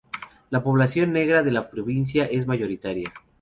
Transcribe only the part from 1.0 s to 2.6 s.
negra de la provincia es